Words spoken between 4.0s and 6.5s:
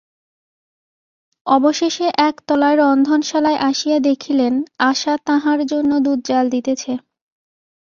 দেখিলেন, আশা তাঁহার জন্য দুধ জ্বাল